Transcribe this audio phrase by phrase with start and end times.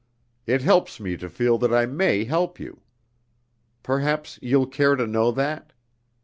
[0.47, 2.81] It helps me to feel that I may help you.
[3.83, 5.73] Perhaps you'll care to know that?